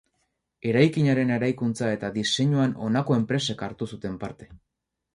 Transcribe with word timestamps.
Eraikinaren 0.71 1.33
eraikuntza 1.35 1.91
eta 1.97 2.11
diseinuan 2.17 2.75
honako 2.87 3.21
enpresek 3.21 3.65
hartu 3.71 3.93
zuten 3.97 4.21
parte. 4.27 4.55